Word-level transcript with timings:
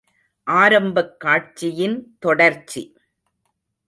ஆரம்பக் 0.47 1.19
காட்சியின் 1.19 2.15
தொடர்ச்சி. 2.19 2.95